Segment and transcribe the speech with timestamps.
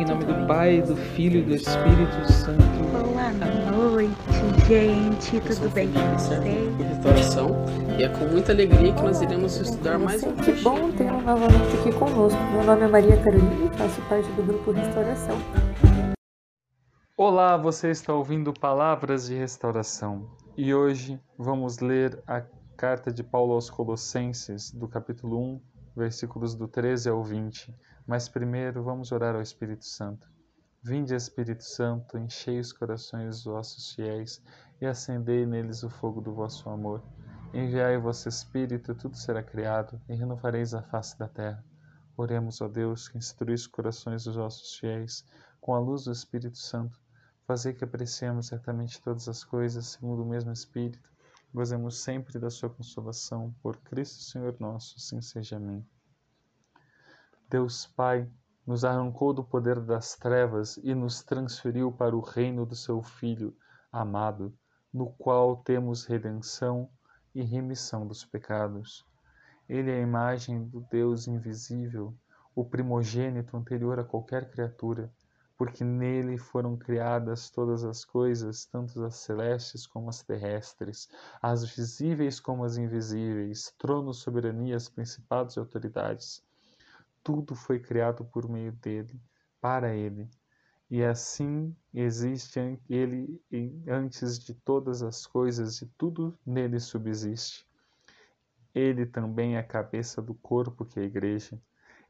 [0.00, 2.62] Em nome do Pai, do Filho e do Espírito Santo.
[2.90, 4.10] Boa noite,
[4.66, 5.38] gente.
[5.42, 6.40] Tudo bem com vocês?
[6.78, 7.66] restauração
[7.98, 11.76] e é com muita alegria que nós iremos estudar mais um Que bom tê-lo novamente
[11.78, 12.40] aqui conosco.
[12.50, 15.36] Meu nome é Maria Carolina e faço parte do grupo Restauração.
[17.14, 20.30] Olá, você está ouvindo Palavras de Restauração.
[20.56, 22.42] E hoje vamos ler a
[22.74, 25.60] carta de Paulo aos Colossenses, do capítulo 1,
[25.96, 27.74] versículos do 13 ao 20.
[28.06, 30.28] Mas primeiro vamos orar ao Espírito Santo.
[30.82, 34.42] Vinde, Espírito Santo, enchei os corações dos vossos fiéis
[34.80, 37.02] e acendei neles o fogo do vosso amor.
[37.52, 41.62] Enviai o vosso Espírito, tudo será criado, e renovareis a face da terra.
[42.16, 45.24] Oremos, ó Deus, que instruís os corações dos vossos fiéis
[45.60, 46.98] com a luz do Espírito Santo.
[47.46, 51.09] Fazei que apreciemos certamente todas as coisas segundo o mesmo Espírito.
[51.52, 53.54] Gozemos sempre da sua consolação.
[53.62, 55.56] Por Cristo Senhor nosso, assim seja.
[55.56, 55.84] Amém.
[57.48, 58.30] Deus Pai
[58.64, 63.56] nos arrancou do poder das trevas e nos transferiu para o reino do seu Filho
[63.90, 64.56] amado,
[64.92, 66.88] no qual temos redenção
[67.34, 69.04] e remissão dos pecados.
[69.68, 72.14] Ele é a imagem do Deus invisível,
[72.54, 75.12] o primogênito anterior a qualquer criatura,
[75.60, 81.06] porque nele foram criadas todas as coisas, tanto as celestes como as terrestres,
[81.42, 86.42] as visíveis como as invisíveis, tronos, soberanias, principados e autoridades.
[87.22, 89.20] Tudo foi criado por meio dele,
[89.60, 90.30] para ele.
[90.90, 93.38] E assim existe ele
[93.86, 97.68] antes de todas as coisas e tudo nele subsiste.
[98.74, 101.60] Ele também é a cabeça do corpo que é a igreja.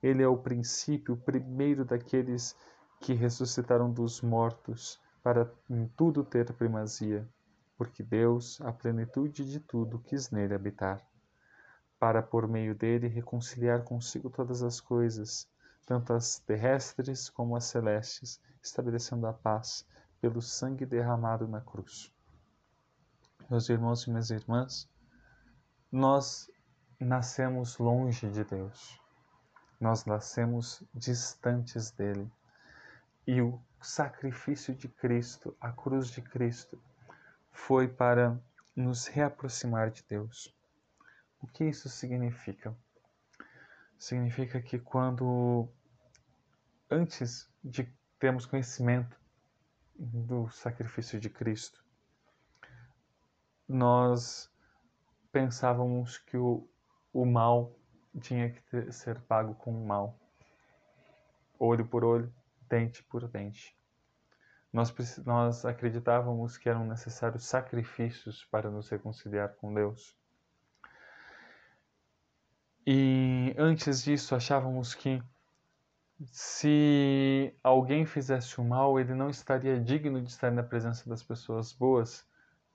[0.01, 2.56] Ele é o princípio, o primeiro daqueles
[3.01, 7.28] que ressuscitaram dos mortos, para em tudo ter primazia,
[7.77, 11.05] porque Deus, a plenitude de tudo, quis nele habitar,
[11.99, 15.49] para por meio dele reconciliar consigo todas as coisas,
[15.87, 19.87] tanto as terrestres como as celestes, estabelecendo a paz
[20.21, 22.12] pelo sangue derramado na cruz.
[23.49, 24.88] Meus irmãos e minhas irmãs,
[25.91, 26.50] nós
[27.00, 29.00] nascemos longe de Deus.
[29.81, 32.31] Nós nascemos distantes dele.
[33.26, 36.82] E o sacrifício de Cristo, a cruz de Cristo,
[37.50, 38.41] foi para
[38.75, 40.54] nos reaproximar de Deus.
[41.41, 42.76] O que isso significa?
[43.98, 45.69] Significa que quando,
[46.91, 47.84] antes de
[48.19, 49.19] termos conhecimento
[49.94, 51.84] do sacrifício de Cristo,
[53.69, 54.50] nós
[55.31, 56.69] pensávamos que o,
[57.12, 57.75] o mal
[58.20, 60.19] tinha que ter, ser pago com o mal,
[61.58, 62.32] olho por olho,
[62.70, 63.76] dente por dente.
[64.72, 64.94] Nós,
[65.26, 70.16] nós acreditávamos que eram necessários sacrifícios para nos reconciliar com Deus.
[72.86, 75.20] E antes disso, achávamos que
[76.26, 81.72] se alguém fizesse o mal, ele não estaria digno de estar na presença das pessoas
[81.72, 82.26] boas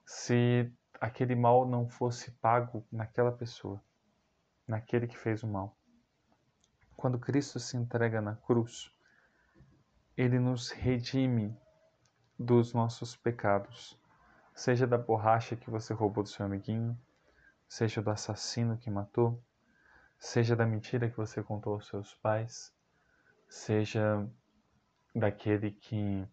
[0.05, 3.81] se aquele mal não fosse pago naquela pessoa,
[4.67, 5.75] naquele que fez o mal.
[6.95, 8.94] Quando Cristo se entrega na cruz,
[10.17, 11.57] ele nos redime
[12.39, 13.99] dos nossos pecados,
[14.53, 16.97] seja da borracha que você roubou do seu amiguinho,
[17.67, 19.43] seja do assassino que matou,
[20.17, 22.73] seja da mentira que você contou aos seus pais,
[23.49, 24.27] seja
[25.13, 26.25] daquele que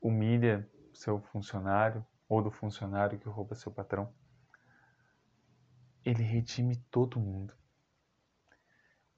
[0.00, 4.12] humilha seu funcionário ou do funcionário que rouba seu patrão.
[6.04, 7.54] Ele redime todo mundo.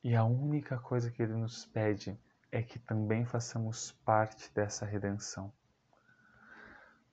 [0.02, 2.18] E a única coisa que ele nos pede
[2.54, 5.52] é que também façamos parte dessa redenção.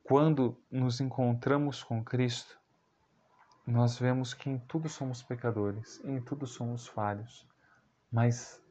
[0.03, 2.59] Quando nos encontramos com Cristo,
[3.65, 7.47] nós vemos que em tudo somos pecadores, em tudo somos falhos,
[8.11, 8.63] mas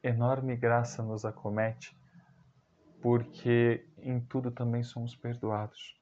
[0.00, 1.98] enorme graça nos acomete,
[3.00, 6.00] porque em tudo também somos perdoados.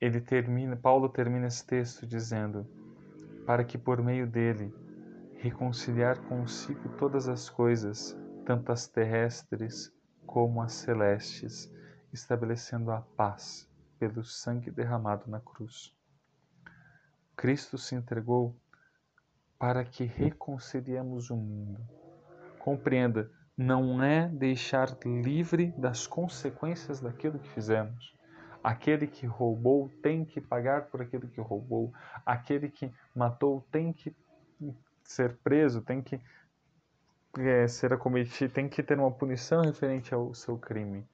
[0.00, 2.64] Ele termina, Paulo termina esse texto dizendo:
[3.44, 4.72] para que por meio dele
[5.40, 9.90] reconciliar consigo todas as coisas, tanto as terrestres
[10.26, 11.72] como as celestes,
[12.12, 13.66] estabelecendo a paz
[13.98, 15.94] pelo sangue derramado na cruz.
[17.34, 18.54] Cristo se entregou
[19.58, 21.80] para que reconciliemos o mundo.
[22.58, 28.14] Compreenda, não é deixar livre das consequências daquilo que fizemos.
[28.62, 31.92] Aquele que roubou tem que pagar por aquilo que roubou.
[32.26, 34.14] Aquele que matou tem que
[35.02, 36.20] ser preso, tem que
[37.38, 41.08] é, ser acometido, tem que ter uma punição referente ao seu crime.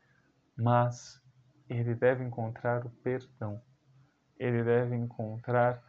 [0.57, 1.23] Mas
[1.69, 3.61] ele deve encontrar o perdão.
[4.39, 5.83] Ele deve encontrar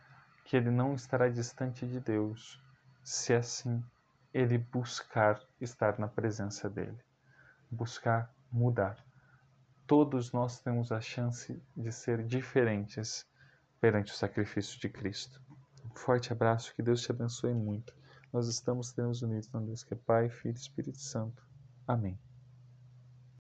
[0.46, 2.62] que ele não estará distante de Deus,
[3.04, 3.84] se assim
[4.34, 7.00] ele buscar estar na presença dele,
[7.70, 8.98] buscar mudar
[9.88, 13.26] todos nós temos a chance de ser diferentes
[13.80, 15.42] perante o sacrifício de Cristo.
[15.98, 17.94] Forte abraço, que Deus te abençoe muito.
[18.32, 21.44] Nós estamos Deus unidos na Deus que é Pai, Filho e Espírito Santo.
[21.88, 22.18] Amém.